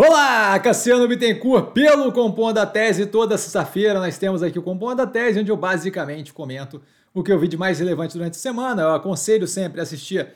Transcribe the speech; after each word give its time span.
Olá, 0.00 0.56
Cassiano 0.60 1.08
Bittencourt, 1.08 1.72
pelo 1.72 2.12
Compondo 2.12 2.54
da 2.54 2.64
Tese. 2.64 3.04
Toda 3.04 3.36
sexta-feira 3.36 3.98
nós 3.98 4.16
temos 4.16 4.44
aqui 4.44 4.56
o 4.56 4.62
Compondo 4.62 4.98
da 4.98 5.06
Tese, 5.08 5.40
onde 5.40 5.50
eu 5.50 5.56
basicamente 5.56 6.32
comento 6.32 6.80
o 7.12 7.20
que 7.20 7.32
eu 7.32 7.38
vi 7.38 7.48
de 7.48 7.56
mais 7.56 7.80
relevante 7.80 8.16
durante 8.16 8.34
a 8.34 8.38
semana. 8.38 8.82
Eu 8.82 8.94
aconselho 8.94 9.44
sempre 9.48 9.80
a 9.80 9.82
assistir 9.82 10.34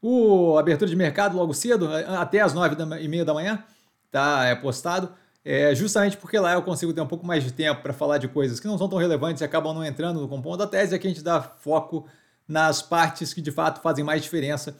o 0.00 0.56
Abertura 0.56 0.88
de 0.88 0.96
Mercado 0.96 1.36
logo 1.36 1.52
cedo, 1.52 1.90
até 2.18 2.40
as 2.40 2.54
nove 2.54 2.74
e 3.02 3.06
meia 3.06 3.22
da 3.22 3.34
manhã, 3.34 3.62
tá? 4.10 4.46
É 4.46 4.54
postado. 4.54 5.12
É, 5.44 5.74
justamente 5.74 6.16
porque 6.16 6.38
lá 6.38 6.54
eu 6.54 6.62
consigo 6.62 6.94
ter 6.94 7.02
um 7.02 7.06
pouco 7.06 7.26
mais 7.26 7.44
de 7.44 7.52
tempo 7.52 7.82
para 7.82 7.92
falar 7.92 8.16
de 8.16 8.28
coisas 8.28 8.60
que 8.60 8.66
não 8.66 8.78
são 8.78 8.88
tão 8.88 8.98
relevantes 8.98 9.42
e 9.42 9.44
acabam 9.44 9.74
não 9.74 9.84
entrando 9.84 10.22
no 10.22 10.28
Compondo 10.28 10.56
da 10.56 10.66
Tese, 10.66 10.94
aqui 10.94 11.06
a 11.06 11.10
gente 11.10 11.22
dá 11.22 11.42
foco 11.42 12.06
nas 12.48 12.80
partes 12.80 13.34
que 13.34 13.42
de 13.42 13.50
fato 13.50 13.82
fazem 13.82 14.02
mais 14.02 14.22
diferença 14.22 14.74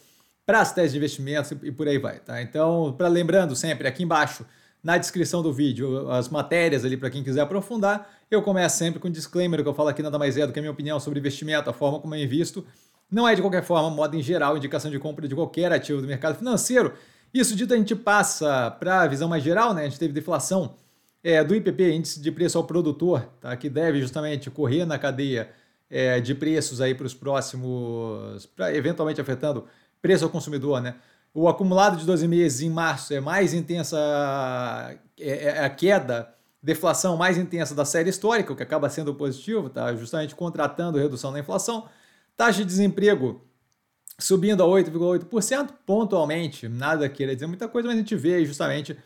para 0.44 0.60
as 0.60 0.72
teses 0.72 0.92
de 0.92 0.98
investimentos 0.98 1.50
e 1.62 1.70
por 1.70 1.86
aí 1.88 1.98
vai, 1.98 2.18
tá? 2.18 2.42
Então, 2.42 2.94
para 2.96 3.08
lembrando 3.08 3.54
sempre, 3.54 3.86
aqui 3.86 4.02
embaixo, 4.02 4.44
na 4.82 4.98
descrição 4.98 5.42
do 5.42 5.52
vídeo, 5.52 6.10
as 6.10 6.28
matérias 6.28 6.84
ali 6.84 6.96
para 6.96 7.10
quem 7.10 7.22
quiser 7.22 7.40
aprofundar, 7.40 8.10
eu 8.30 8.42
começo 8.42 8.76
sempre 8.76 8.98
com 8.98 9.08
um 9.08 9.10
disclaimer 9.10 9.62
que 9.62 9.68
eu 9.68 9.74
falo 9.74 9.88
aqui 9.88 10.02
nada 10.02 10.18
mais 10.18 10.36
é 10.36 10.46
do 10.46 10.52
que 10.52 10.58
a 10.58 10.62
minha 10.62 10.72
opinião 10.72 10.98
sobre 10.98 11.20
investimento, 11.20 11.70
a 11.70 11.72
forma 11.72 12.00
como 12.00 12.14
eu 12.14 12.22
invisto. 12.22 12.66
Não 13.10 13.28
é 13.28 13.34
de 13.34 13.42
qualquer 13.42 13.62
forma, 13.62 13.90
modo 13.90 14.16
em 14.16 14.22
geral, 14.22 14.56
indicação 14.56 14.90
de 14.90 14.98
compra 14.98 15.28
de 15.28 15.34
qualquer 15.34 15.70
ativo 15.70 16.00
do 16.00 16.08
mercado 16.08 16.36
financeiro. 16.36 16.94
Isso 17.32 17.54
dito, 17.54 17.72
a 17.72 17.76
gente 17.76 17.94
passa 17.94 18.70
para 18.70 19.02
a 19.02 19.06
visão 19.06 19.28
mais 19.28 19.44
geral, 19.44 19.72
né? 19.74 19.82
A 19.82 19.84
gente 19.84 19.98
teve 19.98 20.12
deflação 20.12 20.74
é, 21.22 21.42
do 21.44 21.54
IPP, 21.54 21.92
índice 21.92 22.20
de 22.20 22.32
preço 22.32 22.58
ao 22.58 22.64
produtor, 22.64 23.28
tá? 23.40 23.56
que 23.56 23.68
deve 23.68 24.00
justamente 24.00 24.50
correr 24.50 24.84
na 24.84 24.98
cadeia 24.98 25.50
é, 25.88 26.20
de 26.20 26.34
preços 26.34 26.80
aí 26.80 26.94
para 26.94 27.06
os 27.06 27.14
próximos, 27.14 28.46
pra, 28.46 28.74
eventualmente 28.74 29.20
afetando 29.20 29.66
preço 30.02 30.24
ao 30.24 30.30
consumidor, 30.30 30.82
né? 30.82 30.96
O 31.32 31.48
acumulado 31.48 31.96
de 31.96 32.04
12 32.04 32.28
meses 32.28 32.60
em 32.60 32.68
março 32.68 33.14
é 33.14 33.20
mais 33.20 33.54
intensa, 33.54 33.96
é, 35.18 35.44
é 35.44 35.64
a 35.64 35.70
queda, 35.70 36.34
deflação 36.62 37.16
mais 37.16 37.38
intensa 37.38 37.74
da 37.74 37.84
série 37.84 38.10
histórica, 38.10 38.52
o 38.52 38.56
que 38.56 38.62
acaba 38.62 38.90
sendo 38.90 39.14
positivo, 39.14 39.70
tá? 39.70 39.94
justamente 39.96 40.34
contratando 40.34 40.98
redução 40.98 41.32
da 41.32 41.38
inflação. 41.38 41.88
Taxa 42.36 42.58
de 42.58 42.66
desemprego 42.66 43.40
subindo 44.18 44.62
a 44.62 44.66
8,8%, 44.66 45.70
pontualmente, 45.86 46.68
nada 46.68 47.08
queira 47.08 47.34
dizer 47.34 47.46
muita 47.46 47.66
coisa, 47.66 47.88
mas 47.88 47.96
a 47.96 48.00
gente 48.00 48.14
vê 48.14 48.44
justamente 48.44 48.96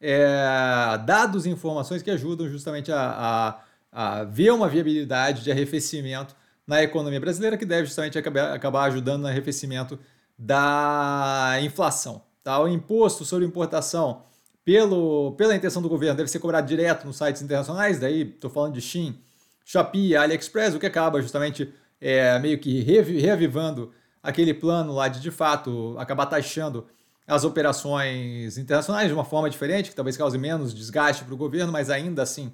é, 0.00 0.98
dados 1.04 1.46
e 1.46 1.50
informações 1.50 2.02
que 2.02 2.10
ajudam 2.10 2.48
justamente 2.48 2.90
a, 2.90 3.60
a, 3.92 4.20
a 4.20 4.24
ver 4.24 4.50
uma 4.50 4.68
viabilidade 4.68 5.44
de 5.44 5.52
arrefecimento 5.52 6.34
na 6.66 6.82
economia 6.82 7.20
brasileira, 7.20 7.56
que 7.56 7.64
deve 7.64 7.86
justamente 7.86 8.18
acabar, 8.18 8.52
acabar 8.52 8.84
ajudando 8.84 9.22
no 9.22 9.28
arrefecimento 9.28 9.98
da 10.38 11.58
inflação. 11.62 12.22
Tá? 12.42 12.60
O 12.60 12.68
imposto 12.68 13.24
sobre 13.24 13.46
importação, 13.46 14.22
pelo, 14.64 15.32
pela 15.32 15.54
intenção 15.54 15.80
do 15.80 15.88
governo, 15.88 16.16
deve 16.16 16.30
ser 16.30 16.38
cobrado 16.38 16.66
direto 16.66 17.06
nos 17.06 17.16
sites 17.16 17.42
internacionais, 17.42 17.98
daí 17.98 18.22
estou 18.22 18.50
falando 18.50 18.74
de 18.74 18.80
Shein, 18.80 19.18
Shopee, 19.64 20.14
AliExpress, 20.14 20.74
o 20.74 20.78
que 20.78 20.86
acaba 20.86 21.20
justamente 21.20 21.72
é, 22.00 22.38
meio 22.38 22.58
que 22.58 22.80
reavivando 22.80 23.92
aquele 24.22 24.52
plano 24.52 24.92
lá 24.92 25.08
de, 25.08 25.20
de 25.20 25.30
fato, 25.30 25.96
acabar 25.98 26.26
taxando 26.26 26.86
as 27.26 27.44
operações 27.44 28.56
internacionais 28.56 29.08
de 29.08 29.14
uma 29.14 29.24
forma 29.24 29.50
diferente, 29.50 29.90
que 29.90 29.96
talvez 29.96 30.16
cause 30.16 30.38
menos 30.38 30.72
desgaste 30.74 31.24
para 31.24 31.34
o 31.34 31.36
governo, 31.36 31.72
mas 31.72 31.90
ainda 31.90 32.22
assim, 32.22 32.52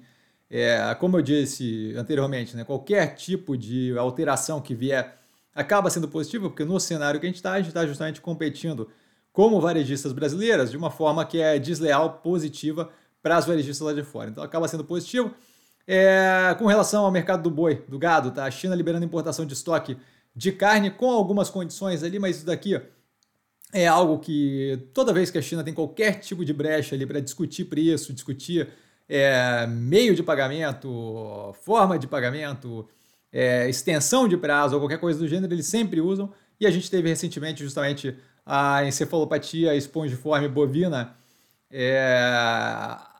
é, 0.49 0.95
como 0.99 1.17
eu 1.17 1.21
disse 1.21 1.93
anteriormente, 1.95 2.55
né, 2.55 2.63
qualquer 2.63 3.15
tipo 3.15 3.55
de 3.55 3.95
alteração 3.97 4.59
que 4.61 4.73
vier 4.73 5.15
acaba 5.53 5.89
sendo 5.89 6.07
positivo, 6.07 6.49
porque 6.49 6.63
no 6.63 6.79
cenário 6.79 7.19
que 7.19 7.25
a 7.25 7.29
gente 7.29 7.37
está, 7.37 7.53
a 7.53 7.57
gente 7.57 7.67
está 7.67 7.85
justamente 7.85 8.21
competindo 8.21 8.89
como 9.31 9.59
varejistas 9.59 10.13
brasileiras 10.13 10.71
de 10.71 10.77
uma 10.77 10.91
forma 10.91 11.25
que 11.25 11.39
é 11.39 11.57
desleal, 11.57 12.19
positiva 12.23 12.89
para 13.21 13.37
as 13.37 13.45
varejistas 13.45 13.85
lá 13.85 13.93
de 13.93 14.03
fora. 14.03 14.29
Então 14.29 14.43
acaba 14.43 14.67
sendo 14.67 14.83
positivo. 14.83 15.33
É, 15.85 16.55
com 16.57 16.65
relação 16.65 17.03
ao 17.03 17.11
mercado 17.11 17.43
do 17.43 17.51
boi, 17.51 17.83
do 17.89 17.99
gado, 17.99 18.31
tá? 18.31 18.45
A 18.45 18.51
China 18.51 18.73
liberando 18.73 19.05
importação 19.05 19.45
de 19.45 19.53
estoque 19.53 19.97
de 20.35 20.51
carne 20.51 20.89
com 20.89 21.11
algumas 21.11 21.49
condições 21.49 22.03
ali, 22.03 22.19
mas 22.19 22.37
isso 22.37 22.45
daqui 22.45 22.79
é 23.73 23.87
algo 23.87 24.19
que 24.19 24.87
toda 24.93 25.11
vez 25.11 25.29
que 25.29 25.37
a 25.37 25.41
China 25.41 25.63
tem 25.63 25.73
qualquer 25.73 26.19
tipo 26.19 26.45
de 26.45 26.53
brecha 26.53 26.95
ali 26.95 27.05
para 27.05 27.19
discutir 27.19 27.65
preço, 27.65 28.13
discutir 28.13 28.69
é, 29.09 29.67
meio 29.67 30.15
de 30.15 30.23
pagamento, 30.23 31.53
forma 31.63 31.99
de 31.99 32.07
pagamento, 32.07 32.87
é, 33.33 33.67
extensão 33.67 34.27
de 34.27 34.37
prazo 34.37 34.75
ou 34.75 34.79
qualquer 34.79 34.99
coisa 34.99 35.17
do 35.17 35.27
gênero, 35.27 35.51
eles 35.51 35.65
sempre 35.65 35.99
usam. 35.99 36.31
E 36.59 36.67
a 36.67 36.71
gente 36.71 36.89
teve 36.89 37.09
recentemente 37.09 37.63
justamente 37.63 38.15
a 38.45 38.85
encefalopatia 38.85 39.75
espongiforme 39.75 40.47
bovina 40.47 41.15
é, 41.71 42.29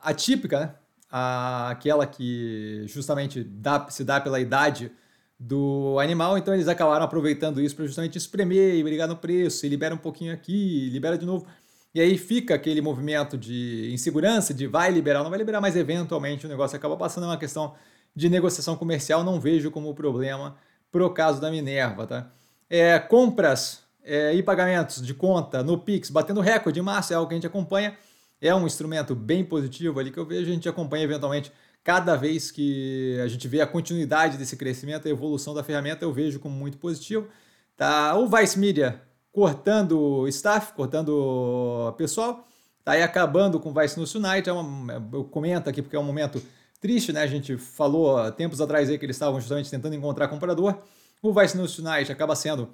atípica, 0.02 0.60
né? 0.60 0.74
A, 1.10 1.70
aquela 1.70 2.06
que 2.06 2.84
justamente 2.86 3.42
dá, 3.42 3.86
se 3.90 4.04
dá 4.04 4.20
pela 4.20 4.40
idade 4.40 4.92
do 5.38 5.98
animal, 6.00 6.38
então 6.38 6.54
eles 6.54 6.68
acabaram 6.68 7.04
aproveitando 7.04 7.60
isso 7.60 7.74
para 7.74 7.84
justamente 7.84 8.16
espremer 8.16 8.76
e 8.76 8.82
brigar 8.82 9.08
no 9.08 9.16
preço, 9.16 9.66
e 9.66 9.68
libera 9.68 9.94
um 9.94 9.98
pouquinho 9.98 10.32
aqui, 10.32 10.88
libera 10.90 11.18
de 11.18 11.26
novo. 11.26 11.46
E 11.94 12.00
aí 12.00 12.16
fica 12.18 12.54
aquele 12.54 12.80
movimento 12.80 13.36
de 13.36 13.90
insegurança, 13.92 14.54
de 14.54 14.66
vai 14.66 14.90
liberar, 14.90 15.22
não 15.22 15.30
vai 15.30 15.38
liberar, 15.38 15.60
mas 15.60 15.76
eventualmente 15.76 16.46
o 16.46 16.48
negócio 16.48 16.76
acaba 16.76 16.96
passando, 16.96 17.24
é 17.24 17.26
uma 17.28 17.36
questão 17.36 17.74
de 18.14 18.28
negociação 18.28 18.76
comercial 18.76 19.24
não 19.24 19.40
vejo 19.40 19.70
como 19.70 19.94
problema 19.94 20.56
pro 20.90 21.10
caso 21.10 21.40
da 21.40 21.50
Minerva, 21.50 22.06
tá? 22.06 22.30
É, 22.70 22.98
compras 22.98 23.82
é, 24.02 24.34
e 24.34 24.42
pagamentos 24.42 25.04
de 25.04 25.14
conta 25.14 25.62
no 25.62 25.78
Pix 25.78 26.10
batendo 26.10 26.40
recorde 26.40 26.78
em 26.78 26.82
março 26.82 27.12
é 27.12 27.16
algo 27.16 27.28
que 27.28 27.34
a 27.34 27.36
gente 27.36 27.46
acompanha, 27.46 27.96
é 28.40 28.54
um 28.54 28.66
instrumento 28.66 29.14
bem 29.14 29.44
positivo 29.44 29.98
ali 29.98 30.10
que 30.10 30.18
eu 30.18 30.26
vejo, 30.26 30.50
a 30.50 30.54
gente 30.54 30.68
acompanha 30.68 31.04
eventualmente 31.04 31.50
cada 31.82 32.16
vez 32.16 32.50
que 32.50 33.18
a 33.22 33.28
gente 33.28 33.46
vê 33.46 33.60
a 33.60 33.66
continuidade 33.66 34.38
desse 34.38 34.56
crescimento, 34.56 35.06
a 35.06 35.10
evolução 35.10 35.52
da 35.52 35.62
ferramenta, 35.62 36.04
eu 36.04 36.12
vejo 36.12 36.40
como 36.40 36.54
muito 36.56 36.78
positivo. 36.78 37.28
Tá? 37.76 38.16
O 38.16 38.26
Vice 38.26 38.58
Media 38.58 39.02
cortando 39.30 40.26
staff, 40.28 40.72
cortando 40.72 41.92
pessoal, 41.98 42.46
tá 42.82 42.92
aí 42.92 43.02
acabando 43.02 43.60
com 43.60 43.70
o 43.70 43.74
Vice 43.74 43.98
News 43.98 44.12
Tonight, 44.12 44.48
é 44.48 44.52
uma, 44.52 44.94
eu 45.12 45.24
comento 45.24 45.68
aqui 45.68 45.82
porque 45.82 45.96
é 45.96 45.98
um 45.98 46.04
momento 46.04 46.40
triste, 46.84 47.14
né? 47.14 47.22
A 47.22 47.26
gente 47.26 47.56
falou 47.56 48.30
tempos 48.32 48.60
atrás 48.60 48.90
aí 48.90 48.98
que 48.98 49.06
eles 49.06 49.16
estavam 49.16 49.40
justamente 49.40 49.70
tentando 49.70 49.94
encontrar 49.94 50.28
comprador. 50.28 50.82
O 51.22 51.32
Vice 51.32 51.56
News 51.56 51.74
Tonight 51.74 52.12
acaba 52.12 52.36
sendo 52.36 52.68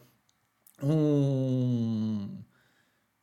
um, 0.82 2.28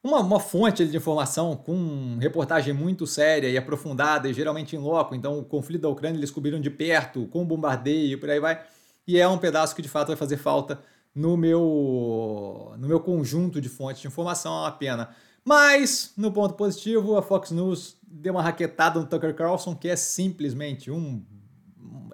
uma, 0.02 0.22
uma 0.22 0.40
fonte 0.40 0.88
de 0.88 0.96
informação 0.96 1.58
com 1.58 2.18
reportagem 2.22 2.74
muito 2.74 3.06
séria 3.06 3.50
e 3.50 3.58
aprofundada, 3.58 4.30
e 4.30 4.34
geralmente 4.34 4.78
em 4.78 4.80
loco. 4.80 5.14
Então, 5.14 5.38
o 5.38 5.44
conflito 5.44 5.82
da 5.82 5.90
Ucrânia 5.90 6.18
eles 6.18 6.32
cobriram 6.32 6.62
de 6.62 6.70
perto, 6.70 7.28
com 7.28 7.46
bombardeio 7.46 8.14
e 8.14 8.18
por 8.18 8.30
aí 8.30 8.40
vai. 8.40 8.64
E 9.06 9.20
é 9.20 9.28
um 9.28 9.38
pedaço 9.38 9.76
que 9.76 9.82
de 9.82 9.90
fato 9.90 10.08
vai 10.08 10.16
fazer 10.16 10.38
falta 10.38 10.80
no 11.14 11.36
meu, 11.36 12.74
no 12.78 12.88
meu 12.88 13.02
conjunto 13.02 13.60
de 13.60 13.68
fontes 13.68 14.02
de 14.02 14.08
informação, 14.08 14.54
é 14.54 14.62
uma 14.62 14.72
pena. 14.72 15.10
Mas, 15.44 16.14
no 16.16 16.32
ponto 16.32 16.54
positivo, 16.54 17.18
a 17.18 17.22
Fox 17.22 17.52
News 17.52 17.97
deu 18.08 18.34
uma 18.34 18.42
raquetada 18.42 19.00
no 19.00 19.06
Tucker 19.06 19.36
Carlson, 19.36 19.76
que 19.76 19.90
é 19.90 19.96
simplesmente 19.96 20.90
um 20.90 21.24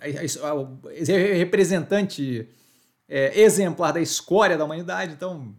é, 0.01 0.09
é, 0.09 1.11
é, 1.11 1.33
representante 1.33 2.49
é, 3.07 3.39
exemplar 3.39 3.93
da 3.93 4.01
escória 4.01 4.57
da 4.57 4.65
humanidade. 4.65 5.13
Então, 5.13 5.55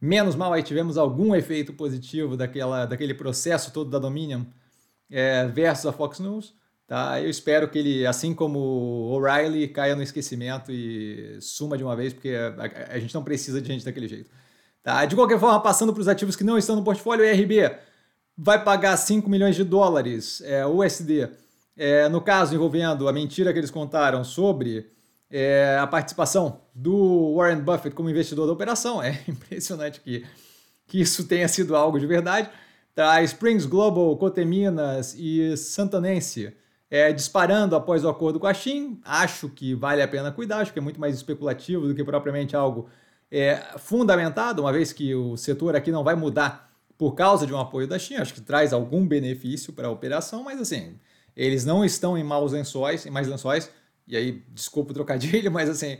menos 0.00 0.34
mal 0.34 0.52
aí 0.52 0.62
tivemos 0.62 0.98
algum 0.98 1.34
efeito 1.34 1.72
positivo 1.72 2.36
daquela, 2.36 2.84
daquele 2.84 3.14
processo 3.14 3.72
todo 3.72 3.90
da 3.90 3.98
Dominion 3.98 4.44
é, 5.10 5.46
versus 5.46 5.86
a 5.86 5.92
Fox 5.92 6.18
News. 6.18 6.54
Tá? 6.86 7.20
Eu 7.20 7.30
espero 7.30 7.70
que 7.70 7.78
ele, 7.78 8.06
assim 8.06 8.34
como 8.34 8.58
O'Reilly, 9.10 9.68
caia 9.68 9.96
no 9.96 10.02
esquecimento 10.02 10.70
e 10.70 11.38
suma 11.40 11.78
de 11.78 11.84
uma 11.84 11.96
vez, 11.96 12.12
porque 12.12 12.34
a, 12.34 12.94
a 12.94 12.98
gente 12.98 13.14
não 13.14 13.24
precisa 13.24 13.62
de 13.62 13.68
gente 13.68 13.84
daquele 13.84 14.08
jeito. 14.08 14.30
Tá? 14.82 15.04
De 15.06 15.14
qualquer 15.14 15.38
forma, 15.38 15.60
passando 15.60 15.92
para 15.92 16.00
os 16.00 16.08
ativos 16.08 16.36
que 16.36 16.44
não 16.44 16.58
estão 16.58 16.76
no 16.76 16.84
portfólio, 16.84 17.24
o 17.24 17.28
IRB 17.28 17.70
vai 18.36 18.62
pagar 18.62 18.96
5 18.96 19.28
milhões 19.28 19.56
de 19.56 19.64
dólares 19.64 20.40
é, 20.44 20.66
USD, 20.66 21.28
é, 21.76 22.08
no 22.08 22.20
caso 22.20 22.54
envolvendo 22.54 23.08
a 23.08 23.12
mentira 23.12 23.52
que 23.52 23.58
eles 23.58 23.70
contaram 23.70 24.24
sobre 24.24 24.90
é, 25.30 25.78
a 25.80 25.86
participação 25.86 26.60
do 26.74 27.34
Warren 27.36 27.60
Buffett 27.60 27.94
como 27.94 28.10
investidor 28.10 28.46
da 28.46 28.52
operação. 28.52 29.02
É 29.02 29.20
impressionante 29.28 30.00
que, 30.00 30.24
que 30.86 31.00
isso 31.00 31.26
tenha 31.26 31.48
sido 31.48 31.74
algo 31.74 31.98
de 31.98 32.06
verdade. 32.06 32.50
Tá? 32.94 33.22
Springs 33.22 33.64
Global, 33.64 34.16
Coteminas 34.18 35.14
e 35.16 35.56
Santanense 35.56 36.54
é, 36.90 37.10
disparando 37.10 37.74
após 37.74 38.04
o 38.04 38.08
acordo 38.10 38.38
com 38.38 38.46
a 38.46 38.52
Shin. 38.52 39.00
Acho 39.02 39.48
que 39.48 39.74
vale 39.74 40.02
a 40.02 40.08
pena 40.08 40.30
cuidar, 40.30 40.58
acho 40.58 40.74
que 40.74 40.78
é 40.78 40.82
muito 40.82 41.00
mais 41.00 41.14
especulativo 41.14 41.88
do 41.88 41.94
que 41.94 42.04
propriamente 42.04 42.54
algo 42.54 42.86
é, 43.30 43.56
fundamentado, 43.78 44.60
uma 44.60 44.72
vez 44.72 44.92
que 44.92 45.14
o 45.14 45.38
setor 45.38 45.74
aqui 45.74 45.90
não 45.90 46.04
vai 46.04 46.14
mudar 46.14 46.70
por 47.02 47.16
causa 47.16 47.44
de 47.44 47.52
um 47.52 47.58
apoio 47.58 47.88
da 47.88 47.98
China, 47.98 48.22
acho 48.22 48.32
que 48.32 48.40
traz 48.40 48.72
algum 48.72 49.04
benefício 49.04 49.72
para 49.72 49.88
a 49.88 49.90
operação, 49.90 50.44
mas 50.44 50.60
assim, 50.60 51.00
eles 51.34 51.64
não 51.64 51.84
estão 51.84 52.16
em 52.16 52.22
maus 52.22 52.52
lençóis, 52.52 53.04
em 53.04 53.10
mais 53.10 53.26
lençóis, 53.26 53.68
e 54.06 54.16
aí, 54.16 54.44
desculpa 54.50 54.92
o 54.92 54.94
trocadilho, 54.94 55.50
mas 55.50 55.68
assim, 55.68 55.98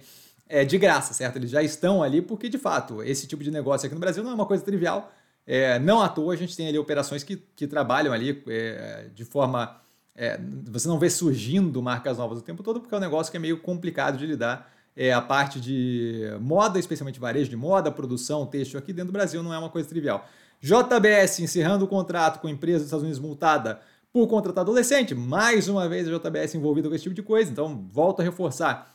é 0.48 0.64
de 0.64 0.78
graça, 0.78 1.12
certo? 1.12 1.34
Eles 1.38 1.50
já 1.50 1.60
estão 1.60 2.04
ali 2.04 2.22
porque, 2.22 2.48
de 2.48 2.56
fato, 2.56 3.02
esse 3.02 3.26
tipo 3.26 3.42
de 3.42 3.50
negócio 3.50 3.86
aqui 3.86 3.94
no 3.96 4.00
Brasil 4.00 4.22
não 4.22 4.30
é 4.30 4.34
uma 4.34 4.46
coisa 4.46 4.62
trivial, 4.62 5.12
É, 5.44 5.76
não 5.80 6.00
à 6.00 6.08
toa 6.08 6.34
a 6.34 6.36
gente 6.36 6.56
tem 6.56 6.68
ali 6.68 6.78
operações 6.78 7.24
que, 7.24 7.36
que 7.36 7.66
trabalham 7.66 8.12
ali 8.12 8.40
é, 8.46 9.08
de 9.12 9.24
forma. 9.24 9.80
É, 10.14 10.38
você 10.70 10.86
não 10.86 10.98
vê 11.00 11.10
surgindo 11.10 11.82
marcas 11.82 12.18
novas 12.18 12.38
o 12.38 12.42
tempo 12.42 12.62
todo, 12.62 12.80
porque 12.80 12.94
é 12.94 12.98
um 12.98 13.00
negócio 13.00 13.30
que 13.30 13.36
é 13.36 13.40
meio 13.40 13.58
complicado 13.60 14.16
de 14.16 14.24
lidar. 14.26 14.70
É, 14.94 15.12
a 15.12 15.20
parte 15.20 15.58
de 15.58 16.20
moda, 16.40 16.78
especialmente 16.78 17.18
varejo 17.18 17.50
de 17.50 17.56
moda, 17.56 17.90
produção, 17.90 18.46
texto 18.46 18.78
aqui 18.78 18.92
dentro 18.92 19.10
do 19.10 19.12
Brasil 19.12 19.42
não 19.42 19.52
é 19.52 19.58
uma 19.58 19.70
coisa 19.70 19.88
trivial. 19.88 20.28
JBS 20.62 21.40
encerrando 21.40 21.84
o 21.84 21.88
contrato 21.88 22.40
com 22.40 22.46
a 22.46 22.50
empresa 22.50 22.78
dos 22.78 22.86
Estados 22.86 23.02
Unidos 23.02 23.18
multada 23.18 23.80
por 24.12 24.28
contratar 24.28 24.62
adolescente. 24.62 25.12
Mais 25.12 25.68
uma 25.68 25.88
vez 25.88 26.06
a 26.06 26.16
JBS 26.16 26.54
envolvida 26.54 26.88
com 26.88 26.94
esse 26.94 27.02
tipo 27.02 27.16
de 27.16 27.22
coisa. 27.22 27.50
Então, 27.50 27.84
volto 27.90 28.20
a 28.20 28.22
reforçar. 28.22 28.94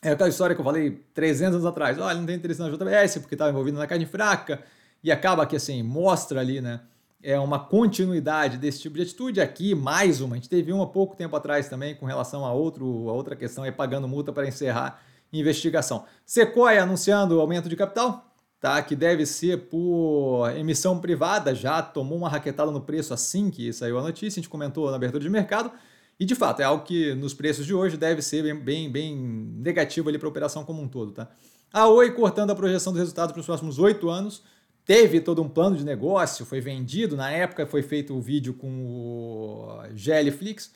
É 0.00 0.12
aquela 0.12 0.28
história 0.28 0.54
que 0.54 0.60
eu 0.60 0.64
falei 0.64 1.02
300 1.12 1.54
anos 1.54 1.66
atrás. 1.66 1.98
Olha, 1.98 2.16
não 2.16 2.24
tem 2.24 2.36
interesse 2.36 2.60
na 2.60 2.68
JBS 2.68 3.18
porque 3.18 3.34
estava 3.34 3.50
envolvido 3.50 3.78
na 3.78 3.86
carne 3.86 4.06
fraca. 4.06 4.62
E 5.02 5.10
acaba 5.10 5.44
que, 5.44 5.56
assim, 5.56 5.82
mostra 5.82 6.38
ali, 6.38 6.60
né? 6.60 6.80
É 7.20 7.36
uma 7.36 7.58
continuidade 7.58 8.56
desse 8.56 8.80
tipo 8.80 8.94
de 8.94 9.02
atitude. 9.02 9.40
Aqui, 9.40 9.74
mais 9.74 10.20
uma. 10.20 10.34
A 10.34 10.38
gente 10.38 10.48
teve 10.48 10.72
uma 10.72 10.86
pouco 10.86 11.16
tempo 11.16 11.34
atrás 11.34 11.68
também 11.68 11.96
com 11.96 12.06
relação 12.06 12.44
a, 12.44 12.52
outro, 12.52 13.08
a 13.08 13.12
outra 13.12 13.34
questão, 13.34 13.64
aí 13.64 13.72
pagando 13.72 14.06
multa 14.06 14.32
para 14.32 14.46
encerrar 14.46 15.02
investigação. 15.32 16.04
Sequoia 16.24 16.84
anunciando 16.84 17.40
aumento 17.40 17.68
de 17.68 17.74
capital 17.74 18.31
tá? 18.62 18.80
que 18.80 18.94
deve 18.94 19.26
ser 19.26 19.62
por 19.62 20.48
emissão 20.56 21.00
privada, 21.00 21.52
já 21.52 21.82
tomou 21.82 22.16
uma 22.16 22.28
raquetada 22.28 22.70
no 22.70 22.80
preço 22.80 23.12
assim 23.12 23.50
que 23.50 23.72
saiu 23.72 23.98
a 23.98 24.02
notícia, 24.02 24.38
a 24.38 24.40
gente 24.40 24.48
comentou 24.48 24.88
na 24.88 24.94
abertura 24.94 25.20
de 25.20 25.28
mercado, 25.28 25.72
e 26.18 26.24
de 26.24 26.36
fato 26.36 26.60
é 26.60 26.64
algo 26.64 26.84
que 26.84 27.12
nos 27.14 27.34
preços 27.34 27.66
de 27.66 27.74
hoje 27.74 27.96
deve 27.96 28.22
ser 28.22 28.44
bem, 28.44 28.54
bem, 28.54 28.88
bem 28.88 29.16
negativo 29.16 30.16
para 30.16 30.28
a 30.28 30.30
operação 30.30 30.64
como 30.64 30.80
um 30.80 30.86
todo. 30.86 31.10
Tá? 31.10 31.28
A 31.72 31.88
Oi 31.88 32.12
cortando 32.12 32.52
a 32.52 32.54
projeção 32.54 32.92
do 32.92 33.00
resultado 33.00 33.32
para 33.32 33.40
os 33.40 33.46
próximos 33.46 33.80
oito 33.80 34.08
anos, 34.08 34.44
teve 34.84 35.20
todo 35.20 35.42
um 35.42 35.48
plano 35.48 35.76
de 35.76 35.84
negócio, 35.84 36.46
foi 36.46 36.60
vendido, 36.60 37.16
na 37.16 37.32
época 37.32 37.66
foi 37.66 37.82
feito 37.82 38.14
o 38.14 38.20
vídeo 38.20 38.54
com 38.54 38.86
o 38.86 39.82
GLFlix, 39.92 40.72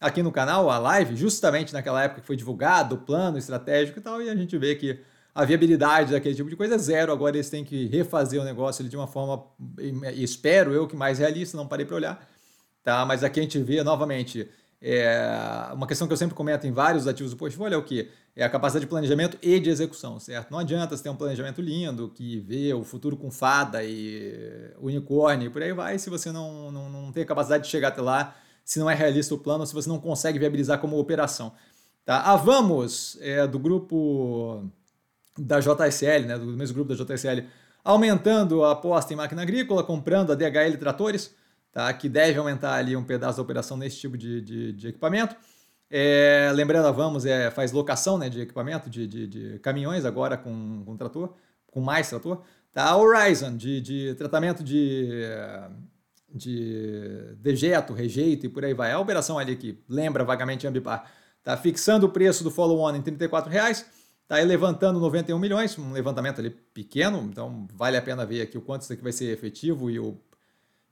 aqui 0.00 0.24
no 0.24 0.32
canal, 0.32 0.68
a 0.68 0.78
live, 0.78 1.14
justamente 1.14 1.72
naquela 1.72 2.02
época 2.02 2.20
que 2.20 2.26
foi 2.26 2.34
divulgado 2.34 2.96
o 2.96 2.98
plano 2.98 3.38
estratégico 3.38 4.00
e 4.00 4.02
tal, 4.02 4.20
e 4.20 4.28
a 4.28 4.34
gente 4.34 4.58
vê 4.58 4.74
que 4.74 4.98
a 5.38 5.44
viabilidade 5.44 6.10
daquele 6.10 6.34
tipo 6.34 6.50
de 6.50 6.56
coisa 6.56 6.74
é 6.74 6.78
zero. 6.78 7.12
Agora 7.12 7.36
eles 7.36 7.48
têm 7.48 7.64
que 7.64 7.86
refazer 7.86 8.40
o 8.40 8.44
negócio 8.44 8.84
de 8.88 8.96
uma 8.96 9.06
forma, 9.06 9.44
espero 10.16 10.72
eu, 10.72 10.88
que 10.88 10.96
mais 10.96 11.20
realista, 11.20 11.56
não 11.56 11.68
parei 11.68 11.86
para 11.86 11.94
olhar. 11.94 12.28
Tá? 12.82 13.06
Mas 13.06 13.22
aqui 13.22 13.38
a 13.38 13.42
gente 13.44 13.56
vê 13.60 13.84
novamente. 13.84 14.50
É, 14.82 15.70
uma 15.72 15.86
questão 15.86 16.08
que 16.08 16.12
eu 16.12 16.16
sempre 16.16 16.34
comento 16.34 16.66
em 16.66 16.72
vários 16.72 17.06
ativos 17.06 17.30
do 17.32 17.36
portfólio 17.36 17.76
é 17.76 17.78
o 17.78 17.84
que? 17.84 18.08
É 18.34 18.44
a 18.44 18.50
capacidade 18.50 18.84
de 18.84 18.88
planejamento 18.88 19.38
e 19.40 19.60
de 19.60 19.70
execução, 19.70 20.18
certo? 20.18 20.50
Não 20.50 20.58
adianta 20.58 20.96
você 20.96 21.04
ter 21.04 21.08
um 21.08 21.16
planejamento 21.16 21.60
lindo 21.60 22.08
que 22.08 22.40
vê 22.40 22.74
o 22.74 22.82
futuro 22.82 23.16
com 23.16 23.30
fada 23.30 23.84
e 23.84 24.72
unicórnio 24.80 25.46
e 25.46 25.50
por 25.50 25.62
aí 25.62 25.72
vai, 25.72 26.00
se 26.00 26.10
você 26.10 26.32
não, 26.32 26.72
não, 26.72 26.88
não 26.88 27.12
tem 27.12 27.22
a 27.22 27.26
capacidade 27.26 27.64
de 27.64 27.70
chegar 27.70 27.88
até 27.88 28.00
lá, 28.00 28.36
se 28.64 28.80
não 28.80 28.90
é 28.90 28.94
realista 28.94 29.34
o 29.34 29.38
plano, 29.38 29.64
se 29.66 29.74
você 29.74 29.88
não 29.88 30.00
consegue 30.00 30.38
viabilizar 30.38 30.80
como 30.80 30.98
operação. 30.98 31.52
Tá? 32.04 32.22
A 32.22 32.36
Vamos, 32.36 33.18
é, 33.20 33.46
do 33.46 33.58
grupo 33.58 34.64
da 35.38 35.60
JSL, 35.60 36.26
né, 36.26 36.38
do 36.38 36.46
mesmo 36.46 36.74
grupo 36.74 36.94
da 36.94 37.02
JSL, 37.02 37.46
aumentando 37.84 38.64
a 38.64 38.72
aposta 38.72 39.12
em 39.12 39.16
máquina 39.16 39.42
agrícola, 39.42 39.82
comprando 39.82 40.32
a 40.32 40.34
DHL 40.34 40.76
Tratores, 40.78 41.34
tá, 41.72 41.92
que 41.92 42.08
deve 42.08 42.38
aumentar 42.38 42.74
ali 42.74 42.96
um 42.96 43.04
pedaço 43.04 43.36
da 43.38 43.42
operação 43.42 43.76
nesse 43.76 43.98
tipo 43.98 44.16
de, 44.16 44.40
de, 44.40 44.72
de 44.72 44.88
equipamento. 44.88 45.36
É, 45.90 46.50
lembrando, 46.54 46.86
a 46.86 46.90
Vamos 46.90 47.24
é, 47.24 47.50
faz 47.50 47.72
locação 47.72 48.18
né, 48.18 48.28
de 48.28 48.42
equipamento, 48.42 48.90
de, 48.90 49.06
de, 49.06 49.26
de 49.26 49.58
caminhões 49.60 50.04
agora 50.04 50.36
com, 50.36 50.82
com 50.84 50.96
trator, 50.96 51.34
com 51.66 51.80
mais 51.80 52.08
trator. 52.10 52.42
Tá? 52.72 52.84
A 52.84 52.96
Horizon, 52.96 53.56
de, 53.56 53.80
de 53.80 54.14
tratamento 54.16 54.62
de, 54.62 55.08
de 56.28 57.34
dejeto, 57.38 57.94
rejeito 57.94 58.44
e 58.44 58.48
por 58.48 58.64
aí 58.64 58.74
vai. 58.74 58.92
A 58.92 59.00
operação 59.00 59.38
ali 59.38 59.56
que 59.56 59.82
lembra 59.88 60.24
vagamente 60.24 60.66
Ambipar, 60.66 61.10
tá 61.42 61.56
fixando 61.56 62.06
o 62.06 62.10
preço 62.10 62.44
do 62.44 62.50
follow-on 62.50 62.94
em 62.94 63.00
34 63.00 63.50
reais 63.50 63.97
Está 64.28 64.36
aí 64.36 64.44
levantando 64.44 65.00
91 65.00 65.38
milhões, 65.38 65.78
um 65.78 65.90
levantamento 65.90 66.38
ali 66.38 66.50
pequeno, 66.50 67.26
então 67.32 67.66
vale 67.72 67.96
a 67.96 68.02
pena 68.02 68.26
ver 68.26 68.42
aqui 68.42 68.58
o 68.58 68.60
quanto 68.60 68.82
isso 68.82 68.92
aqui 68.92 69.02
vai 69.02 69.10
ser 69.10 69.32
efetivo 69.32 69.90
e 69.90 69.98
o, 69.98 70.20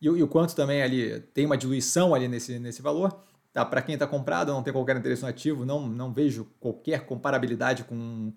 e 0.01 0.09
o, 0.09 0.17
e 0.17 0.23
o 0.23 0.27
quanto 0.27 0.57
também 0.57 0.83
ali 0.83 1.21
tem 1.35 1.45
uma 1.45 1.59
diluição 1.59 2.15
ali 2.15 2.29
nesse, 2.29 2.59
nesse 2.59 2.81
valor. 2.81 3.15
Tá? 3.53 3.63
Para 3.63 3.83
quem 3.83 3.93
está 3.93 4.07
comprado, 4.07 4.53
não 4.53 4.63
tem 4.63 4.73
qualquer 4.73 4.97
interesse 4.97 5.21
no 5.21 5.29
ativo, 5.29 5.67
não, 5.67 5.87
não 5.87 6.15
vejo 6.15 6.47
qualquer 6.59 7.05
comparabilidade 7.05 7.85
com, 7.85 8.33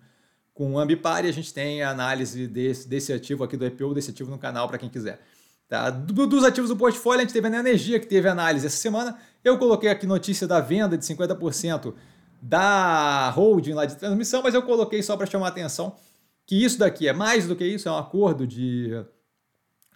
com 0.52 0.74
o 0.74 0.78
Ambipar 0.78 1.24
e 1.24 1.28
a 1.30 1.32
gente 1.32 1.54
tem 1.54 1.82
a 1.82 1.88
análise 1.88 2.46
desse, 2.46 2.86
desse 2.86 3.10
ativo 3.10 3.42
aqui 3.42 3.56
do 3.56 3.64
IPO, 3.64 3.94
desse 3.94 4.10
ativo 4.10 4.30
no 4.30 4.36
canal 4.36 4.68
para 4.68 4.76
quem 4.76 4.90
quiser. 4.90 5.18
Tá? 5.66 5.88
Do, 5.88 6.26
dos 6.26 6.44
ativos 6.44 6.68
do 6.68 6.76
portfólio, 6.76 7.20
a 7.20 7.24
gente 7.24 7.32
teve 7.32 7.48
a 7.48 7.58
Energia, 7.58 7.98
que 7.98 8.06
teve 8.06 8.28
análise 8.28 8.66
essa 8.66 8.76
semana. 8.76 9.16
Eu 9.42 9.56
coloquei 9.56 9.88
aqui 9.88 10.06
notícia 10.06 10.46
da 10.46 10.60
venda 10.60 10.98
de 10.98 11.06
50% 11.06 11.94
da 12.40 13.30
holding 13.30 13.72
lá 13.72 13.86
de 13.86 13.96
transmissão, 13.96 14.42
mas 14.42 14.54
eu 14.54 14.62
coloquei 14.62 15.02
só 15.02 15.16
para 15.16 15.26
chamar 15.26 15.46
a 15.46 15.50
atenção 15.50 15.96
que 16.50 16.64
isso 16.64 16.80
daqui 16.80 17.06
é 17.06 17.12
mais 17.12 17.46
do 17.46 17.54
que 17.54 17.64
isso, 17.64 17.88
é 17.88 17.92
um 17.92 17.96
acordo 17.96 18.44
de, 18.44 18.90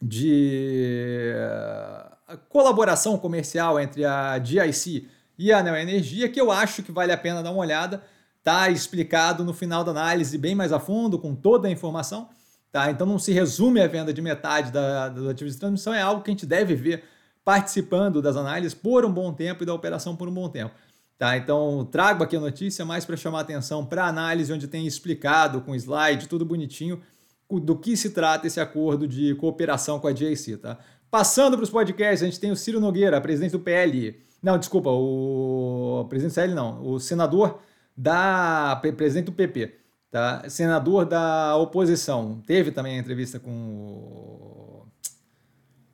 de 0.00 1.32
eh, 1.34 2.06
colaboração 2.48 3.18
comercial 3.18 3.80
entre 3.80 4.04
a 4.04 4.38
GIC 4.38 5.08
e 5.36 5.52
a 5.52 5.60
Neo 5.60 5.74
Energia, 5.74 6.28
que 6.28 6.40
eu 6.40 6.52
acho 6.52 6.84
que 6.84 6.92
vale 6.92 7.10
a 7.10 7.16
pena 7.16 7.42
dar 7.42 7.50
uma 7.50 7.60
olhada. 7.60 8.04
Tá 8.40 8.70
explicado 8.70 9.42
no 9.42 9.52
final 9.52 9.82
da 9.82 9.90
análise 9.90 10.38
bem 10.38 10.54
mais 10.54 10.72
a 10.72 10.78
fundo, 10.78 11.18
com 11.18 11.34
toda 11.34 11.66
a 11.66 11.70
informação. 11.72 12.28
Tá? 12.70 12.88
Então 12.88 13.04
não 13.04 13.18
se 13.18 13.32
resume 13.32 13.80
a 13.80 13.88
venda 13.88 14.12
de 14.12 14.22
metade 14.22 14.70
da, 14.70 15.08
dos 15.08 15.28
ativos 15.28 15.54
de 15.54 15.58
transmissão, 15.58 15.92
é 15.92 16.02
algo 16.02 16.22
que 16.22 16.30
a 16.30 16.34
gente 16.34 16.46
deve 16.46 16.76
ver 16.76 17.02
participando 17.44 18.22
das 18.22 18.36
análises 18.36 18.74
por 18.74 19.04
um 19.04 19.12
bom 19.12 19.32
tempo 19.32 19.64
e 19.64 19.66
da 19.66 19.74
operação 19.74 20.14
por 20.14 20.28
um 20.28 20.32
bom 20.32 20.48
tempo. 20.48 20.72
Tá, 21.16 21.36
então 21.36 21.86
trago 21.90 22.24
aqui 22.24 22.36
a 22.36 22.40
notícia 22.40 22.84
mais 22.84 23.04
para 23.04 23.16
chamar 23.16 23.40
atenção 23.40 23.86
para 23.86 24.04
a 24.04 24.08
análise, 24.08 24.52
onde 24.52 24.66
tem 24.66 24.84
explicado 24.86 25.60
com 25.60 25.74
slide, 25.74 26.28
tudo 26.28 26.44
bonitinho, 26.44 27.00
do 27.48 27.76
que 27.76 27.96
se 27.96 28.10
trata 28.10 28.48
esse 28.48 28.58
acordo 28.60 29.06
de 29.06 29.34
cooperação 29.36 30.00
com 30.00 30.08
a 30.08 30.12
JC. 30.12 30.56
Tá? 30.56 30.76
Passando 31.10 31.56
para 31.56 31.62
os 31.62 31.70
podcasts, 31.70 32.22
a 32.22 32.24
gente 32.24 32.40
tem 32.40 32.50
o 32.50 32.56
Ciro 32.56 32.80
Nogueira, 32.80 33.20
presidente 33.20 33.52
do 33.52 33.60
PL. 33.60 34.20
Não, 34.42 34.58
desculpa, 34.58 34.90
o 34.90 36.04
presidente 36.08 36.32
do 36.32 36.34
PL 36.34 36.54
não, 36.54 36.84
o 36.84 36.98
senador 36.98 37.60
da. 37.96 38.80
presidente 38.96 39.26
do 39.26 39.32
PP, 39.32 39.76
tá? 40.10 40.42
senador 40.48 41.04
da 41.04 41.56
oposição. 41.56 42.42
Teve 42.44 42.72
também 42.72 42.96
a 42.96 42.98
entrevista 42.98 43.38
com 43.38 43.50
o. 43.50 44.86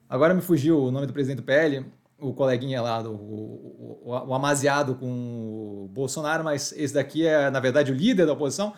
Agora 0.09 0.33
me 0.33 0.41
fugiu 0.41 0.83
o 0.85 0.91
nome 0.91 1.07
do 1.07 1.13
presidente 1.13 1.37
do 1.37 1.45
PL 1.45 1.85
o 2.21 2.35
coleguinha 2.35 2.81
lá, 2.83 3.03
o, 3.03 3.15
o, 3.15 4.01
o, 4.05 4.35
amaziado 4.35 4.95
com 4.95 5.85
o 5.85 5.89
Bolsonaro, 5.89 6.45
mas 6.45 6.73
esse 6.73 6.95
daqui 6.95 7.27
é, 7.27 7.51
na 7.51 7.61
verdade, 7.61 7.91
o 7.91 7.95
líder 7.95 8.27
da 8.27 8.33
oposição. 8.33 8.73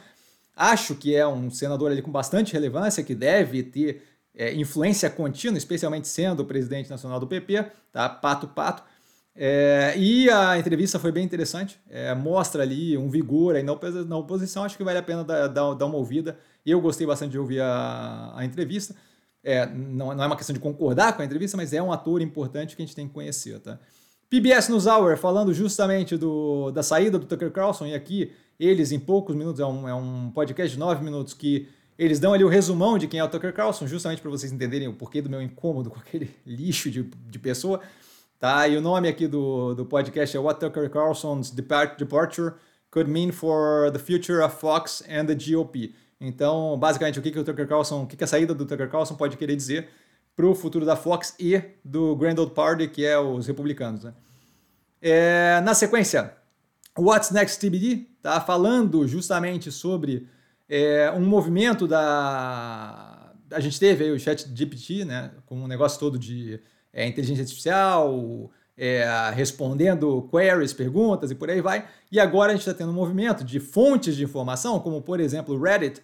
Acho 0.55 0.95
que 0.95 1.15
é 1.15 1.27
um 1.27 1.51
senador 1.51 1.91
ali 1.91 2.03
com 2.03 2.11
bastante 2.11 2.53
relevância, 2.53 3.03
que 3.03 3.15
deve 3.15 3.63
ter 3.63 4.03
é, 4.35 4.55
influência 4.55 5.09
contínua, 5.11 5.59
especialmente 5.59 6.09
sendo 6.09 6.41
o 6.41 6.45
presidente 6.45 6.91
nacional 6.91 7.19
do 7.19 7.27
PP, 7.27 7.67
tá? 7.91 8.09
Pato 8.09 8.49
Pato. 8.49 8.83
É, 9.35 9.95
e 9.97 10.29
a 10.31 10.59
entrevista 10.59 10.99
foi 10.99 11.11
bem 11.11 11.25
interessante, 11.25 11.81
é, 11.89 12.15
mostra 12.15 12.63
ali 12.63 12.99
um 12.99 13.09
vigor 13.09 13.57
aí 13.57 13.63
na, 13.63 13.73
na, 14.07 14.17
oposição, 14.19 14.63
acho 14.63 14.77
que 14.77 14.85
vale 14.85 14.99
a 14.99 15.03
pena 15.03 15.25
dar, 15.25 15.49
dar, 15.49 15.73
dar 15.75 15.87
uma 15.87 15.97
ouvida. 15.97 16.39
Eu 16.67 16.81
gostei 16.81 17.07
bastante 17.07 17.33
de 17.33 17.39
ouvir 17.39 17.61
a, 17.61 18.33
a 18.37 18.45
entrevista. 18.45 18.95
É, 19.45 19.67
não, 19.67 20.15
não 20.15 20.25
é 20.25 20.27
uma 20.27 20.37
questão 20.37 20.55
de 20.55 20.61
concordar 20.61 21.15
com 21.15 21.23
a 21.23 21.25
entrevista, 21.25 21.57
mas 21.57 21.73
é 21.73 21.83
um 21.83 21.93
ator 21.93 22.23
importante 22.23 22.77
que 22.77 22.83
a 22.83 22.87
gente 22.87 22.95
tem 22.95 23.09
que 23.09 23.15
conhecer, 23.15 23.59
tá? 23.61 23.79
PBS 24.31 24.69
News 24.71 24.87
Hour, 24.87 25.17
falando 25.19 25.53
justamente 25.53 26.17
do, 26.17 26.71
da 26.71 26.83
saída 26.83 27.19
do 27.19 27.27
Tucker 27.27 27.51
Carlson, 27.51 27.87
e 27.87 27.95
aqui 27.95 28.33
eles, 28.59 28.93
em 28.93 28.99
poucos 28.99 29.37
minutos, 29.37 29.61
é 29.61 29.67
um, 29.67 29.89
é 29.89 29.95
um 29.95 30.31
podcast 30.31 30.73
de 30.73 30.79
nove 30.79 31.05
minutos 31.05 31.35
que 31.35 31.69
eles 31.99 32.19
dão 32.19 32.33
ali 32.33 32.43
o 32.43 32.49
resumão 32.49 32.97
de 32.97 33.07
quem 33.07 33.21
é 33.21 33.25
o 33.25 33.29
Tucker 33.29 33.53
Carlson, 33.53 33.87
justamente 33.87 34.23
para 34.23 34.31
vocês 34.31 34.51
entenderem 34.51 34.89
o 34.89 34.95
porquê 34.95 35.21
do 35.21 35.29
meu 35.29 35.43
incômodo 35.43 35.91
com 35.93 35.99
aquele 35.99 36.35
lixo 36.47 36.91
de, 36.91 37.03
de 37.03 37.39
pessoa. 37.39 37.81
Tá? 38.39 38.67
E 38.67 38.77
o 38.77 38.81
nome 38.81 39.09
aqui 39.09 39.29
do, 39.29 39.75
do 39.75 39.85
podcast 39.85 40.37
é 40.37 40.41
What 40.41 40.59
Tucker 40.59 40.91
Carlson's 40.91 41.51
Departure 41.51 42.55
Could 42.91 43.11
Mean 43.11 43.33
for 43.33 43.91
the 43.93 43.99
Future 43.99 44.43
of 44.43 44.57
Fox 44.57 45.03
and 45.09 45.27
the 45.27 45.35
GOP. 45.35 45.95
Então, 46.25 46.79
basicamente, 46.79 47.19
o 47.19 47.23
que, 47.23 47.33
que 47.33 47.39
o 47.39 47.43
Tucker 47.43 47.67
Carlson, 47.67 48.05
o 48.05 48.07
que, 48.07 48.17
que 48.17 48.23
a 48.23 48.29
saída 48.29 48.55
do 48.55 48.65
Tucker 48.65 48.89
Carlson 48.89 49.17
pode 49.17 49.37
querer 49.37 49.57
dizer 49.57 49.89
para 50.37 50.47
o 50.47 50.55
futuro 50.55 50.87
da 50.87 50.95
Fox 50.95 51.35
e 51.39 51.61
do 51.85 52.15
Grand 52.15 52.39
Old 52.39 52.55
Party, 52.55 52.87
que 52.87 53.05
é 53.05 53.19
os 53.19 53.49
republicanos. 53.49 54.05
Né? 54.05 54.15
É, 55.01 55.61
na 55.63 55.75
sequência, 55.75 56.33
What's 56.97 57.33
Next 57.33 57.59
TBD 57.59 58.07
tá 58.23 58.41
falando 58.41 59.07
justamente 59.09 59.73
sobre 59.73 60.29
é, 60.69 61.11
um 61.11 61.27
movimento 61.27 61.89
da. 61.89 63.33
A 63.51 63.59
gente 63.59 63.81
teve 63.81 64.05
aí 64.05 64.11
o 64.13 64.21
chat 64.21 64.49
GPT, 64.55 65.05
né, 65.05 65.33
com 65.45 65.57
um 65.57 65.67
negócio 65.67 65.99
todo 65.99 66.17
de 66.17 66.61
é, 66.93 67.05
inteligência 67.07 67.43
artificial, 67.43 68.49
é, 68.79 69.05
respondendo 69.35 70.29
queries, 70.31 70.73
perguntas 70.73 71.33
e 71.33 71.35
por 71.35 71.51
aí 71.51 71.61
vai. 71.61 71.87
E 72.11 72.21
agora 72.21 72.53
a 72.53 72.55
gente 72.55 72.67
está 72.67 72.73
tendo 72.73 72.91
um 72.91 72.95
movimento 72.95 73.43
de 73.43 73.59
fontes 73.59 74.15
de 74.15 74.23
informação, 74.23 74.79
como 74.79 75.03
por 75.03 75.19
exemplo 75.19 75.55
o 75.55 75.61
Reddit, 75.61 76.01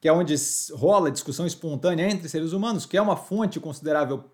que 0.00 0.08
é 0.08 0.12
onde 0.12 0.34
rola 0.72 1.10
discussão 1.10 1.46
espontânea 1.46 2.08
entre 2.08 2.28
seres 2.28 2.52
humanos, 2.52 2.86
que 2.86 2.96
é 2.96 3.02
uma 3.02 3.16
fonte 3.16 3.58
considerável 3.58 4.24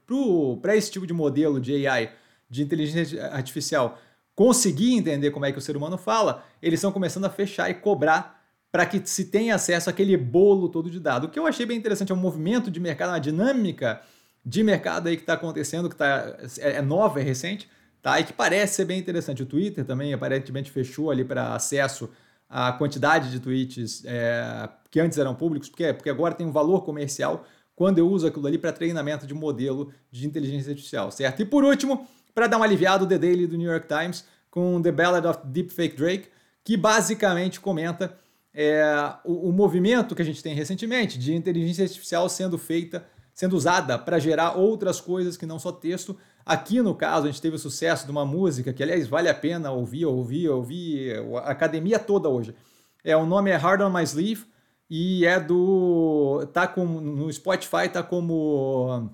para 0.60 0.76
esse 0.76 0.90
tipo 0.90 1.06
de 1.06 1.12
modelo 1.12 1.60
de 1.60 1.86
AI, 1.86 2.12
de 2.48 2.62
inteligência 2.62 3.26
artificial, 3.28 3.98
conseguir 4.34 4.94
entender 4.94 5.30
como 5.30 5.46
é 5.46 5.52
que 5.52 5.58
o 5.58 5.62
ser 5.62 5.76
humano 5.76 5.96
fala, 5.96 6.44
eles 6.60 6.78
estão 6.78 6.92
começando 6.92 7.24
a 7.24 7.30
fechar 7.30 7.70
e 7.70 7.74
cobrar 7.74 8.42
para 8.70 8.84
que 8.84 9.00
se 9.04 9.26
tenha 9.26 9.54
acesso 9.54 9.88
àquele 9.88 10.16
bolo 10.16 10.68
todo 10.68 10.90
de 10.90 10.98
dado. 10.98 11.24
O 11.24 11.30
que 11.30 11.38
eu 11.38 11.46
achei 11.46 11.64
bem 11.64 11.78
interessante 11.78 12.10
é 12.10 12.14
um 12.14 12.18
movimento 12.18 12.70
de 12.70 12.80
mercado, 12.80 13.10
uma 13.10 13.20
dinâmica 13.20 14.02
de 14.44 14.62
mercado 14.62 15.08
aí 15.08 15.16
que 15.16 15.22
está 15.22 15.34
acontecendo, 15.34 15.88
que 15.88 15.96
tá, 15.96 16.36
é, 16.58 16.72
é 16.72 16.82
nova, 16.82 17.20
é 17.20 17.22
recente, 17.22 17.70
tá? 18.02 18.18
E 18.20 18.24
que 18.24 18.32
parece 18.32 18.74
ser 18.74 18.84
bem 18.84 18.98
interessante. 18.98 19.42
O 19.42 19.46
Twitter 19.46 19.84
também 19.84 20.12
aparentemente 20.12 20.70
fechou 20.70 21.10
ali 21.10 21.24
para 21.24 21.54
acesso 21.54 22.10
à 22.56 22.70
quantidade 22.70 23.32
de 23.32 23.40
tweets 23.40 24.04
é, 24.04 24.68
que 24.88 25.00
antes 25.00 25.18
eram 25.18 25.34
públicos, 25.34 25.68
porque, 25.68 25.92
porque 25.92 26.08
agora 26.08 26.32
tem 26.34 26.46
um 26.46 26.52
valor 26.52 26.84
comercial 26.84 27.44
quando 27.74 27.98
eu 27.98 28.08
uso 28.08 28.28
aquilo 28.28 28.46
ali 28.46 28.56
para 28.56 28.72
treinamento 28.72 29.26
de 29.26 29.34
modelo 29.34 29.92
de 30.08 30.24
inteligência 30.24 30.70
artificial, 30.70 31.10
certo? 31.10 31.42
E 31.42 31.44
por 31.44 31.64
último, 31.64 32.06
para 32.32 32.46
dar 32.46 32.58
um 32.58 32.62
aliviado, 32.62 33.08
The 33.08 33.18
Daily 33.18 33.48
do 33.48 33.58
New 33.58 33.68
York 33.68 33.88
Times 33.88 34.24
com 34.48 34.80
The 34.80 34.92
Ballad 34.92 35.26
of 35.26 35.40
Deepfake 35.46 35.96
Drake, 35.96 36.28
que 36.62 36.76
basicamente 36.76 37.58
comenta 37.58 38.16
é, 38.54 38.84
o, 39.24 39.48
o 39.48 39.52
movimento 39.52 40.14
que 40.14 40.22
a 40.22 40.24
gente 40.24 40.40
tem 40.40 40.54
recentemente 40.54 41.18
de 41.18 41.34
inteligência 41.34 41.82
artificial 41.82 42.28
sendo 42.28 42.56
feita 42.56 43.04
sendo 43.34 43.56
usada 43.56 43.98
para 43.98 44.20
gerar 44.20 44.52
outras 44.52 45.00
coisas 45.00 45.36
que 45.36 45.44
não 45.44 45.58
só 45.58 45.72
texto. 45.72 46.16
Aqui 46.46 46.82
no 46.82 46.94
caso, 46.94 47.26
a 47.26 47.30
gente 47.30 47.40
teve 47.40 47.56
o 47.56 47.58
sucesso 47.58 48.04
de 48.04 48.10
uma 48.10 48.24
música 48.24 48.72
que, 48.72 48.82
aliás, 48.82 49.08
vale 49.08 49.28
a 49.28 49.34
pena 49.34 49.70
ouvir, 49.70 50.04
ouvir, 50.04 50.48
ouvir 50.48 51.16
a 51.36 51.50
academia 51.50 51.98
toda 51.98 52.28
hoje. 52.28 52.54
É, 53.02 53.16
o 53.16 53.24
nome 53.24 53.50
é 53.50 53.56
Hard 53.56 53.80
on 53.80 53.90
My 53.90 54.02
Sleeve 54.02 54.44
e 54.88 55.24
é 55.24 55.40
do. 55.40 56.46
tá 56.52 56.66
com, 56.66 56.84
no 56.84 57.32
Spotify, 57.32 57.88
tá 57.90 58.02
como 58.02 59.10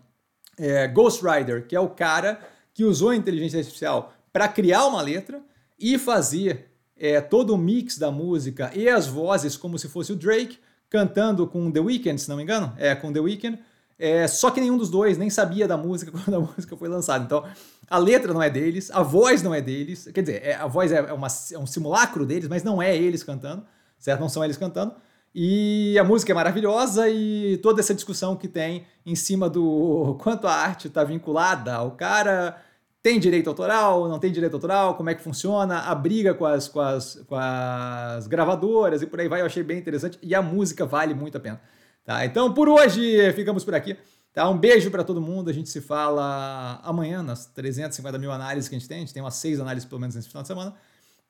é, 0.58 0.88
Ghost 0.88 1.24
Rider, 1.24 1.66
que 1.66 1.76
é 1.76 1.80
o 1.80 1.88
cara 1.88 2.40
que 2.74 2.84
usou 2.84 3.10
a 3.10 3.16
inteligência 3.16 3.58
artificial 3.58 4.12
para 4.32 4.48
criar 4.48 4.86
uma 4.86 5.00
letra 5.00 5.40
e 5.78 5.98
fazer 5.98 6.70
é, 6.96 7.20
todo 7.20 7.54
o 7.54 7.58
mix 7.58 7.96
da 7.96 8.10
música 8.10 8.70
e 8.74 8.88
as 8.88 9.06
vozes 9.06 9.56
como 9.56 9.78
se 9.78 9.88
fosse 9.88 10.12
o 10.12 10.16
Drake 10.16 10.58
cantando 10.88 11.46
com 11.46 11.70
The 11.70 11.80
Weeknd, 11.80 12.20
se 12.20 12.28
não 12.28 12.36
me 12.36 12.42
engano, 12.42 12.74
é 12.76 12.94
com 12.94 13.12
The 13.12 13.20
Weeknd 13.20 13.58
é, 14.00 14.26
só 14.26 14.50
que 14.50 14.60
nenhum 14.60 14.78
dos 14.78 14.88
dois 14.88 15.18
nem 15.18 15.28
sabia 15.28 15.68
da 15.68 15.76
música 15.76 16.10
quando 16.16 16.34
a 16.34 16.40
música 16.40 16.74
foi 16.76 16.88
lançada. 16.88 17.22
Então, 17.24 17.44
a 17.88 17.98
letra 17.98 18.32
não 18.32 18.42
é 18.42 18.48
deles, 18.48 18.90
a 18.90 19.02
voz 19.02 19.42
não 19.42 19.54
é 19.54 19.60
deles. 19.60 20.08
Quer 20.14 20.22
dizer, 20.22 20.42
é, 20.42 20.54
a 20.54 20.66
voz 20.66 20.90
é, 20.90 20.96
é, 20.96 21.12
uma, 21.12 21.28
é 21.52 21.58
um 21.58 21.66
simulacro 21.66 22.24
deles, 22.24 22.48
mas 22.48 22.64
não 22.64 22.80
é 22.80 22.96
eles 22.96 23.22
cantando, 23.22 23.62
certo? 23.98 24.20
Não 24.20 24.28
são 24.28 24.42
eles 24.42 24.56
cantando. 24.56 24.94
E 25.34 25.96
a 25.98 26.02
música 26.02 26.32
é 26.32 26.34
maravilhosa 26.34 27.08
e 27.08 27.58
toda 27.58 27.80
essa 27.80 27.94
discussão 27.94 28.34
que 28.34 28.48
tem 28.48 28.86
em 29.04 29.14
cima 29.14 29.48
do 29.48 30.16
quanto 30.22 30.46
a 30.46 30.52
arte 30.52 30.88
está 30.88 31.04
vinculada 31.04 31.74
ao 31.74 31.92
cara, 31.92 32.56
tem 33.02 33.20
direito 33.20 33.48
autoral, 33.48 34.08
não 34.08 34.18
tem 34.18 34.32
direito 34.32 34.54
autoral, 34.54 34.94
como 34.94 35.10
é 35.10 35.14
que 35.14 35.22
funciona, 35.22 35.80
a 35.80 35.94
briga 35.94 36.34
com 36.34 36.46
as, 36.46 36.68
com 36.68 36.80
as, 36.80 37.14
com 37.28 37.36
as 37.36 38.26
gravadoras 38.26 39.02
e 39.02 39.06
por 39.06 39.20
aí 39.20 39.28
vai, 39.28 39.40
eu 39.40 39.46
achei 39.46 39.62
bem 39.62 39.78
interessante 39.78 40.18
e 40.22 40.34
a 40.34 40.42
música 40.42 40.86
vale 40.86 41.14
muito 41.14 41.36
a 41.36 41.40
pena. 41.40 41.60
Tá? 42.10 42.26
Então, 42.26 42.52
por 42.52 42.68
hoje, 42.68 43.32
ficamos 43.34 43.64
por 43.64 43.72
aqui. 43.72 43.96
Tá? 44.34 44.48
Um 44.48 44.58
beijo 44.58 44.90
para 44.90 45.04
todo 45.04 45.20
mundo. 45.20 45.48
A 45.48 45.52
gente 45.52 45.68
se 45.68 45.80
fala 45.80 46.80
amanhã 46.82 47.22
nas 47.22 47.46
350 47.46 48.18
mil 48.18 48.32
análises 48.32 48.68
que 48.68 48.74
a 48.74 48.78
gente 48.80 48.88
tem. 48.88 48.96
A 48.96 49.00
gente 49.02 49.14
tem 49.14 49.22
umas 49.22 49.36
seis 49.36 49.60
análises 49.60 49.88
pelo 49.88 50.00
menos 50.00 50.16
nesse 50.16 50.26
final 50.26 50.42
de 50.42 50.48
semana. 50.48 50.74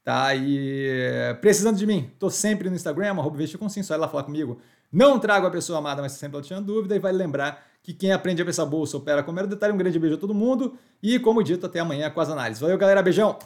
Tá? 0.03 0.35
E 0.35 1.37
precisando 1.43 1.77
de 1.77 1.87
mim, 1.87 2.11
tô 2.19 2.31
sempre 2.31 2.71
no 2.71 2.77
Instagram, 2.77 3.11
arroba 3.11 3.37
sim, 3.69 3.83
só 3.83 3.95
ir 3.95 3.99
lá 3.99 4.09
falar 4.09 4.23
comigo. 4.23 4.59
Não 4.91 5.19
trago 5.19 5.47
a 5.47 5.51
pessoa 5.51 5.81
amada, 5.81 6.01
mas 6.01 6.13
sempre 6.13 6.39
ela 6.39 6.43
tinha 6.43 6.63
dúvida. 6.63 6.97
E 6.97 6.99
vai 6.99 7.13
lembrar 7.13 7.63
que 7.83 7.93
quem 7.93 8.13
aprende 8.13 8.41
a 8.41 8.47
pensar 8.47 8.65
bolsa 8.65 8.97
opera 8.97 9.23
com 9.23 9.33
mero 9.33 9.49
detalhe. 9.49 9.75
Um 9.75 9.77
grande 9.77 9.99
beijo 9.99 10.17
a 10.17 10.19
todo 10.19 10.33
mundo. 10.33 10.79
E, 11.03 11.19
como 11.19 11.43
dito, 11.43 11.67
até 11.67 11.81
amanhã 11.81 12.09
com 12.09 12.23
as 12.23 12.31
análises. 12.31 12.59
Valeu, 12.59 12.79
galera. 12.79 13.03
Beijão! 13.03 13.39